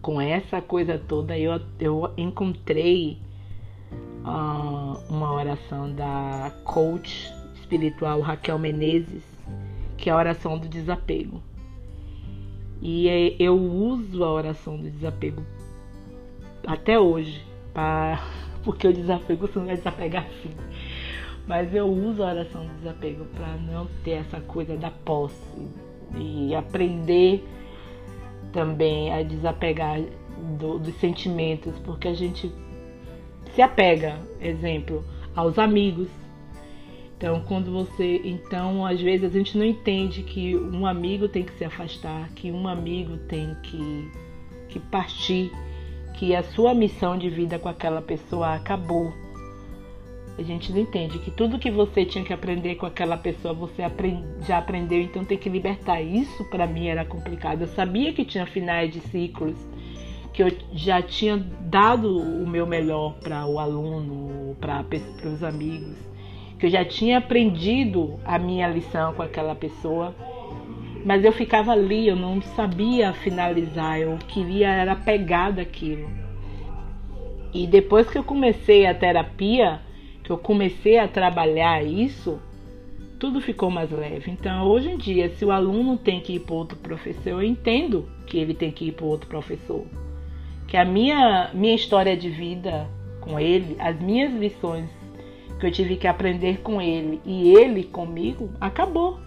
com 0.02 0.22
essa 0.22 0.62
coisa 0.62 0.98
toda 0.98 1.38
eu, 1.38 1.60
eu 1.80 2.14
encontrei 2.16 3.20
uh, 4.24 5.14
uma 5.14 5.34
oração 5.34 5.92
da 5.92 6.52
coach 6.64 7.32
espiritual 7.56 8.22
Raquel 8.22 8.60
Menezes, 8.60 9.24
que 9.98 10.10
é 10.10 10.14
a 10.14 10.16
oração 10.16 10.58
do 10.58 10.70
desapego. 10.70 11.42
E 12.82 13.08
é, 13.08 13.36
eu 13.40 13.56
uso 13.58 14.24
a 14.24 14.32
oração 14.32 14.78
do 14.78 14.90
desapego 14.90 15.44
até 16.68 17.00
hoje, 17.00 17.44
pra, 17.74 18.22
porque 18.64 18.88
o 18.88 18.94
desapego 18.94 19.48
você 19.48 19.60
não 19.60 19.66
vai 19.66 19.76
desapegar 19.76 20.26
assim. 20.26 20.56
Mas 21.48 21.74
eu 21.74 21.88
uso 21.88 22.24
a 22.24 22.28
oração 22.32 22.66
do 22.66 22.74
desapego 22.76 23.26
para 23.26 23.56
não 23.58 23.88
ter 24.04 24.12
essa 24.12 24.40
coisa 24.42 24.76
da 24.76 24.90
posse 24.90 25.70
e 26.18 26.56
aprender 26.56 27.44
também 28.52 29.14
a 29.14 29.22
desapegar 29.22 30.02
do, 30.58 30.80
dos 30.80 30.96
sentimentos, 30.96 31.78
porque 31.80 32.08
a 32.08 32.14
gente 32.14 32.52
se 33.54 33.62
apega, 33.62 34.20
exemplo, 34.42 35.04
aos 35.36 35.60
amigos. 35.60 36.08
Então, 37.18 37.42
quando 37.48 37.72
você, 37.72 38.22
então, 38.26 38.86
às 38.86 39.00
vezes 39.00 39.34
a 39.34 39.38
gente 39.38 39.58
não 39.58 39.66
entende 39.66 40.22
que 40.22 40.56
um 40.56 40.86
amigo 40.86 41.30
tem 41.30 41.44
que 41.44 41.54
se 41.54 41.64
afastar, 41.64 42.30
que 42.36 42.52
um 42.52 42.68
amigo 42.68 43.18
tem 43.18 43.56
que, 43.64 44.12
que 44.68 44.80
partir, 44.80 45.50
que 46.16 46.36
a 46.36 46.44
sua 46.44 46.74
missão 46.74 47.18
de 47.18 47.30
vida 47.30 47.58
com 47.58 47.70
aquela 47.70 48.02
pessoa 48.02 48.54
acabou. 48.54 49.14
A 50.38 50.42
gente 50.42 50.74
não 50.74 50.80
entende 50.80 51.18
que 51.20 51.32
tudo 51.32 51.58
que 51.58 51.72
você 51.72 52.06
tinha 52.06 52.24
que 52.24 52.34
aprender 52.34 52.76
com 52.76 52.86
aquela 52.86 53.16
pessoa 53.16 53.54
você 53.54 53.84
já 54.46 54.58
aprendeu, 54.58 55.00
então 55.00 55.24
tem 55.24 55.38
que 55.38 55.48
libertar. 55.48 56.02
Isso 56.02 56.44
para 56.50 56.68
mim 56.68 56.88
era 56.88 57.06
complicado. 57.06 57.62
Eu 57.62 57.68
sabia 57.68 58.12
que 58.12 58.26
tinha 58.26 58.46
finais 58.46 58.92
de 58.92 59.00
ciclos, 59.00 59.56
que 60.34 60.44
eu 60.44 60.52
já 60.74 61.02
tinha 61.02 61.38
dado 61.38 62.18
o 62.18 62.46
meu 62.46 62.68
melhor 62.68 63.14
para 63.22 63.46
o 63.46 63.58
aluno, 63.58 64.58
para 64.60 64.84
os 65.24 65.42
amigos, 65.42 65.96
que 66.60 66.66
eu 66.66 66.70
já 66.70 66.86
tinha 66.86 67.18
aprendido 67.18 68.20
a 68.24 68.40
minha 68.40 68.68
lição 68.68 69.14
com 69.14 69.22
aquela 69.22 69.56
pessoa, 69.56 70.16
mas 71.06 71.24
eu 71.24 71.32
ficava 71.32 71.72
ali, 71.72 72.08
eu 72.08 72.16
não 72.16 72.42
sabia 72.42 73.14
finalizar, 73.14 74.00
eu 74.00 74.18
queria 74.28 74.70
era 74.70 74.96
pegar 74.96 75.52
daquilo. 75.52 76.10
E 77.54 77.68
depois 77.68 78.10
que 78.10 78.18
eu 78.18 78.24
comecei 78.24 78.86
a 78.86 78.94
terapia, 78.94 79.80
que 80.24 80.32
eu 80.32 80.38
comecei 80.38 80.98
a 80.98 81.08
trabalhar 81.08 81.84
isso, 81.84 82.40
tudo 83.20 83.40
ficou 83.40 83.70
mais 83.70 83.92
leve. 83.92 84.32
Então, 84.32 84.68
hoje 84.68 84.90
em 84.90 84.98
dia, 84.98 85.30
se 85.30 85.46
o 85.46 85.52
aluno 85.52 85.98
tem 85.98 86.20
que 86.20 86.34
ir 86.34 86.40
para 86.40 86.56
outro 86.56 86.78
professor, 86.78 87.30
eu 87.30 87.44
entendo 87.44 88.10
que 88.26 88.38
ele 88.38 88.54
tem 88.54 88.72
que 88.72 88.86
ir 88.86 88.92
para 88.92 89.06
outro 89.06 89.28
professor 89.30 89.86
que 90.68 90.78
a 90.78 90.86
minha, 90.86 91.52
minha 91.54 91.76
história 91.76 92.18
de 92.18 92.30
vida 92.30 92.90
com 93.22 93.40
ele, 93.40 93.76
as 93.80 94.00
minhas 94.00 94.34
lições 94.34 94.90
que 95.60 95.66
eu 95.66 95.72
tive 95.72 95.96
que 95.96 96.08
aprender 96.08 96.62
com 96.62 96.82
ele 96.82 97.22
e 97.26 97.56
ele 97.56 97.84
comigo, 97.84 98.52
acabou. 98.60 99.20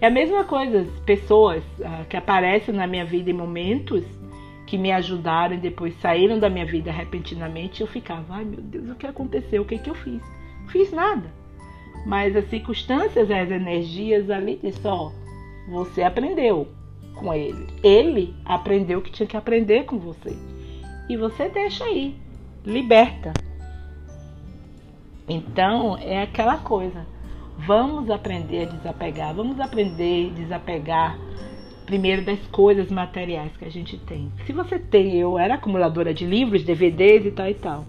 É 0.00 0.06
a 0.06 0.10
mesma 0.10 0.44
coisa, 0.44 0.86
pessoas 1.04 1.62
uh, 1.80 2.04
que 2.08 2.16
aparecem 2.16 2.74
na 2.74 2.86
minha 2.86 3.04
vida 3.04 3.30
em 3.30 3.34
momentos 3.34 4.04
que 4.66 4.78
me 4.78 4.92
ajudaram 4.92 5.54
e 5.54 5.58
depois 5.58 5.98
saíram 6.00 6.38
da 6.38 6.50
minha 6.50 6.66
vida 6.66 6.92
repentinamente, 6.92 7.80
eu 7.80 7.86
ficava, 7.86 8.34
ai 8.34 8.44
meu 8.44 8.60
Deus, 8.60 8.90
o 8.90 8.94
que 8.94 9.06
aconteceu? 9.06 9.62
O 9.62 9.64
que, 9.64 9.78
que 9.78 9.88
eu 9.88 9.94
fiz? 9.94 10.20
Não 10.60 10.68
fiz 10.68 10.92
nada. 10.92 11.32
Mas 12.06 12.36
as 12.36 12.48
circunstâncias, 12.48 13.30
as 13.30 13.50
energias 13.50 14.30
ali 14.30 14.60
disse, 14.62 14.86
ó, 14.86 15.10
você 15.68 16.02
aprendeu 16.02 16.68
com 17.14 17.32
ele. 17.32 17.66
Ele 17.82 18.34
aprendeu 18.44 18.98
o 18.98 19.02
que 19.02 19.10
tinha 19.10 19.26
que 19.26 19.36
aprender 19.36 19.84
com 19.84 19.98
você. 19.98 20.36
E 21.08 21.16
você 21.16 21.48
deixa 21.48 21.84
aí, 21.84 22.14
liberta. 22.64 23.32
Então 25.28 25.98
é 25.98 26.22
aquela 26.22 26.58
coisa. 26.58 27.06
Vamos 27.58 28.08
aprender 28.08 28.62
a 28.62 28.64
desapegar. 28.66 29.34
Vamos 29.34 29.60
aprender 29.60 30.30
a 30.30 30.34
desapegar 30.34 31.18
primeiro 31.84 32.22
das 32.22 32.38
coisas 32.48 32.90
materiais 32.90 33.56
que 33.56 33.64
a 33.64 33.70
gente 33.70 33.96
tem. 33.98 34.30
Se 34.46 34.52
você 34.52 34.78
tem, 34.78 35.16
eu 35.16 35.38
era 35.38 35.54
acumuladora 35.54 36.12
de 36.12 36.24
livros, 36.24 36.62
DVDs 36.62 37.26
e 37.26 37.30
tal 37.30 37.48
e 37.48 37.54
tal. 37.54 37.86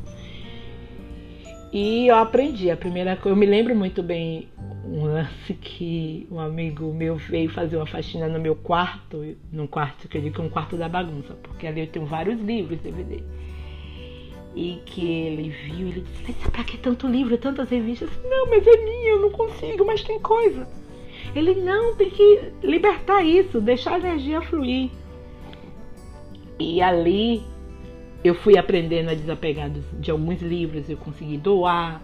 E 1.71 2.07
eu 2.07 2.15
aprendi. 2.15 2.71
A 2.71 2.77
primeira 2.77 3.15
coisa, 3.15 3.35
eu 3.35 3.39
me 3.39 3.45
lembro 3.45 3.75
muito 3.75 4.01
bem 4.01 4.47
um 4.85 5.03
lance 5.03 5.53
que 5.53 6.27
um 6.31 6.39
amigo 6.39 6.91
meu 6.93 7.15
veio 7.15 7.49
fazer 7.49 7.75
uma 7.75 7.85
faxina 7.85 8.27
no 8.27 8.39
meu 8.39 8.55
quarto, 8.55 9.35
num 9.51 9.67
quarto 9.67 10.07
que 10.07 10.17
eu 10.17 10.21
digo 10.21 10.35
que 10.35 10.41
é 10.41 10.43
um 10.45 10.49
quarto 10.49 10.75
da 10.77 10.89
bagunça, 10.89 11.35
porque 11.43 11.67
ali 11.67 11.81
eu 11.81 11.87
tenho 11.87 12.05
vários 12.05 12.39
livros 12.41 12.79
DVD. 12.79 13.21
E 14.59 14.81
que 14.85 15.09
ele 15.09 15.49
viu, 15.51 15.87
ele 15.87 16.01
disse, 16.01 16.51
pra 16.51 16.65
que 16.65 16.77
tanto 16.77 17.07
livro, 17.07 17.37
tantas 17.37 17.69
revistas? 17.69 18.09
Não, 18.25 18.45
mas 18.47 18.67
é 18.67 18.75
minha, 18.75 19.11
eu 19.11 19.21
não 19.21 19.29
consigo, 19.29 19.85
mas 19.85 20.03
tem 20.03 20.19
coisa. 20.19 20.67
Ele, 21.33 21.55
não, 21.61 21.95
tem 21.95 22.09
que 22.09 22.51
libertar 22.61 23.23
isso, 23.23 23.61
deixar 23.61 23.93
a 23.93 23.99
energia 23.99 24.41
fluir. 24.41 24.89
E 26.59 26.81
ali 26.81 27.41
eu 28.21 28.35
fui 28.35 28.57
aprendendo 28.57 29.11
a 29.11 29.13
desapegar 29.13 29.69
de 29.69 30.11
alguns 30.11 30.41
livros, 30.41 30.89
eu 30.89 30.97
consegui 30.97 31.37
doar, 31.37 32.03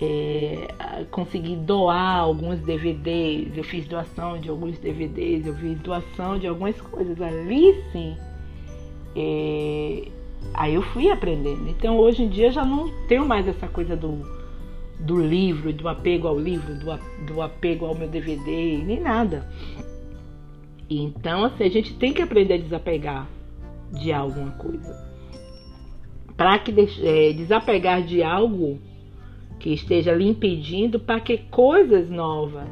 é, 0.00 1.04
consegui 1.10 1.56
doar 1.56 2.20
alguns 2.20 2.60
DVDs, 2.60 3.56
eu 3.56 3.64
fiz 3.64 3.84
doação 3.88 4.38
de 4.38 4.48
alguns 4.48 4.78
DVDs, 4.78 5.44
eu 5.44 5.56
fiz 5.56 5.76
doação 5.80 6.38
de 6.38 6.46
algumas 6.46 6.80
coisas. 6.80 7.20
Ali 7.20 7.82
sim, 7.90 8.16
é, 9.16 10.17
aí 10.54 10.74
eu 10.74 10.82
fui 10.82 11.10
aprendendo. 11.10 11.68
Então 11.68 11.98
hoje 11.98 12.22
em 12.22 12.28
dia 12.28 12.50
já 12.50 12.64
não 12.64 12.88
tenho 13.06 13.26
mais 13.26 13.46
essa 13.46 13.66
coisa 13.68 13.96
do, 13.96 14.22
do 15.00 15.20
livro, 15.20 15.72
do 15.72 15.88
apego 15.88 16.28
ao 16.28 16.38
livro, 16.38 16.74
do, 16.74 16.86
do 17.26 17.42
apego 17.42 17.86
ao 17.86 17.94
meu 17.94 18.08
DVD, 18.08 18.78
nem 18.84 19.00
nada. 19.00 19.48
Então, 20.90 21.44
assim, 21.44 21.64
a 21.64 21.70
gente 21.70 21.94
tem 21.94 22.14
que 22.14 22.22
aprender 22.22 22.54
a 22.54 22.58
desapegar 22.58 23.28
de 23.92 24.12
alguma 24.12 24.52
coisa. 24.52 25.06
Para 26.36 26.58
que 26.58 26.72
é, 27.02 27.32
desapegar 27.32 28.02
de 28.02 28.22
algo 28.22 28.78
que 29.58 29.70
esteja 29.70 30.14
lhe 30.14 30.26
impedindo 30.26 31.00
para 31.00 31.20
que 31.20 31.38
coisas 31.50 32.08
novas 32.08 32.68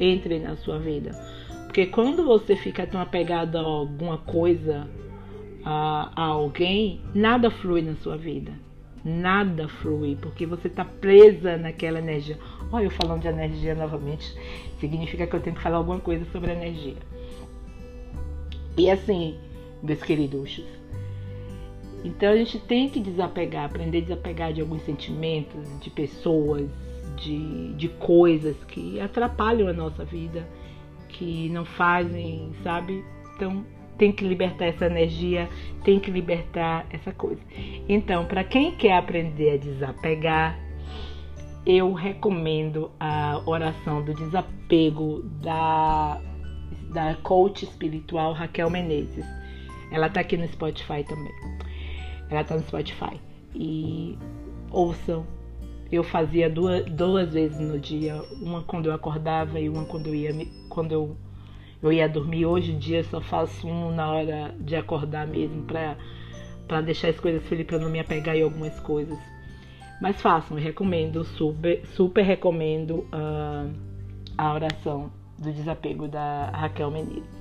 entrem 0.00 0.40
na 0.40 0.56
sua 0.56 0.78
vida. 0.78 1.12
Porque 1.66 1.86
quando 1.86 2.24
você 2.24 2.56
fica 2.56 2.86
tão 2.86 3.00
apegado 3.00 3.56
a 3.56 3.60
alguma 3.60 4.18
coisa, 4.18 4.88
a, 5.64 6.12
a 6.14 6.24
alguém, 6.24 7.00
nada 7.14 7.50
flui 7.50 7.82
na 7.82 7.94
sua 7.96 8.16
vida. 8.16 8.52
Nada 9.04 9.68
flui, 9.68 10.16
porque 10.20 10.44
você 10.44 10.68
está 10.68 10.84
presa 10.84 11.56
naquela 11.56 11.98
energia. 11.98 12.38
Olha, 12.72 12.84
eu 12.84 12.90
falando 12.90 13.22
de 13.22 13.28
energia 13.28 13.74
novamente, 13.74 14.34
significa 14.80 15.26
que 15.26 15.34
eu 15.34 15.40
tenho 15.40 15.56
que 15.56 15.62
falar 15.62 15.76
alguma 15.78 16.00
coisa 16.00 16.24
sobre 16.32 16.52
energia. 16.52 16.96
E 18.76 18.90
assim, 18.90 19.38
meus 19.82 20.02
queridos, 20.02 20.62
então 22.04 22.30
a 22.30 22.36
gente 22.36 22.58
tem 22.60 22.88
que 22.88 23.00
desapegar, 23.00 23.64
aprender 23.64 23.98
a 23.98 24.02
desapegar 24.02 24.52
de 24.52 24.60
alguns 24.60 24.82
sentimentos, 24.82 25.60
de 25.80 25.90
pessoas, 25.90 26.68
de, 27.16 27.72
de 27.74 27.88
coisas 27.88 28.56
que 28.64 29.00
atrapalham 29.00 29.68
a 29.68 29.72
nossa 29.72 30.04
vida, 30.04 30.46
que 31.08 31.48
não 31.48 31.64
fazem, 31.64 32.52
sabe? 32.62 33.04
Então 33.34 33.64
tem 33.98 34.12
que 34.12 34.24
libertar 34.24 34.66
essa 34.66 34.86
energia, 34.86 35.48
tem 35.84 35.98
que 35.98 36.10
libertar 36.10 36.86
essa 36.90 37.12
coisa. 37.12 37.40
Então, 37.88 38.24
para 38.24 38.44
quem 38.44 38.76
quer 38.76 38.96
aprender 38.96 39.54
a 39.54 39.56
desapegar, 39.56 40.58
eu 41.66 41.92
recomendo 41.92 42.90
a 42.98 43.42
oração 43.44 44.02
do 44.02 44.14
desapego 44.14 45.22
da, 45.42 46.20
da 46.90 47.14
coach 47.16 47.64
espiritual 47.64 48.32
Raquel 48.32 48.70
Menezes. 48.70 49.26
Ela 49.90 50.08
tá 50.08 50.20
aqui 50.20 50.36
no 50.36 50.46
Spotify 50.48 51.04
também. 51.06 51.32
Ela 52.30 52.44
tá 52.44 52.54
no 52.54 52.62
Spotify. 52.62 53.20
E 53.54 54.16
ouçam. 54.70 55.26
Eu 55.90 56.04
fazia 56.04 56.50
duas, 56.50 56.84
duas 56.84 57.32
vezes 57.32 57.58
no 57.58 57.78
dia, 57.78 58.22
uma 58.42 58.62
quando 58.62 58.86
eu 58.86 58.92
acordava 58.94 59.58
e 59.58 59.70
uma 59.70 59.86
quando 59.86 60.08
eu 60.08 60.14
ia 60.14 60.46
quando 60.68 60.92
eu, 60.92 61.16
eu 61.82 61.92
ia 61.92 62.08
dormir. 62.08 62.46
Hoje 62.46 62.72
em 62.72 62.78
dia 62.78 63.02
só 63.04 63.20
faço 63.20 63.66
um 63.66 63.94
na 63.94 64.10
hora 64.10 64.54
de 64.60 64.76
acordar 64.76 65.26
mesmo 65.26 65.62
para 65.64 65.96
para 66.66 66.82
deixar 66.82 67.08
as 67.08 67.18
coisas 67.18 67.42
felizes 67.44 67.66
para 67.66 67.78
não 67.78 67.88
me 67.88 67.98
apegar 67.98 68.36
em 68.36 68.42
algumas 68.42 68.78
coisas. 68.80 69.18
Mas 70.02 70.20
façam, 70.20 70.58
eu 70.58 70.62
recomendo, 70.62 71.24
super, 71.24 71.84
super 71.86 72.22
recomendo 72.22 73.06
uh, 73.10 73.72
a 74.36 74.54
oração 74.54 75.10
do 75.38 75.50
desapego 75.50 76.06
da 76.06 76.50
Raquel 76.50 76.90
Menezes. 76.90 77.38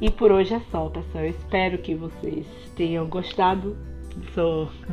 E 0.00 0.10
por 0.10 0.30
hoje 0.30 0.54
é 0.54 0.60
só, 0.70 0.88
pessoal. 0.88 1.24
Eu 1.24 1.30
espero 1.30 1.78
que 1.78 1.94
vocês 1.94 2.46
tenham 2.76 3.06
gostado 3.06 3.76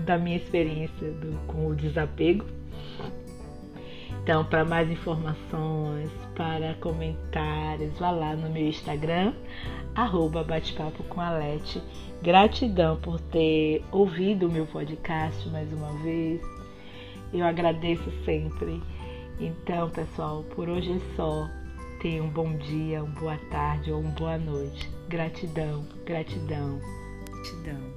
da 0.06 0.17
minha 0.17 0.38
experiência 0.38 1.12
do, 1.12 1.38
com 1.47 1.67
o 1.67 1.76
desapego. 1.76 2.45
Então, 4.27 4.43
para 4.43 4.65
mais 4.65 4.91
informações, 4.91 6.11
para 6.35 6.73
comentários, 6.81 7.97
vá 7.97 8.11
lá 8.11 8.35
no 8.35 8.49
meu 8.49 8.67
Instagram, 8.67 9.33
arroba 9.95 10.43
bate-papo 10.43 11.01
com 11.05 11.21
a 11.21 11.29
Lete. 11.29 11.81
Gratidão 12.21 12.97
por 12.97 13.21
ter 13.21 13.85
ouvido 13.89 14.47
o 14.47 14.51
meu 14.51 14.65
podcast 14.65 15.47
mais 15.47 15.71
uma 15.71 15.93
vez. 16.03 16.41
Eu 17.31 17.45
agradeço 17.45 18.11
sempre. 18.25 18.83
Então, 19.39 19.89
pessoal, 19.91 20.43
por 20.53 20.67
hoje 20.67 20.91
é 20.91 21.15
só. 21.15 21.47
Tenha 22.01 22.21
um 22.21 22.29
bom 22.29 22.53
dia, 22.57 23.05
uma 23.05 23.17
boa 23.17 23.37
tarde 23.49 23.93
ou 23.93 24.01
uma 24.01 24.11
boa 24.11 24.37
noite. 24.37 24.91
Gratidão, 25.07 25.87
gratidão, 26.05 26.81
gratidão. 27.31 27.96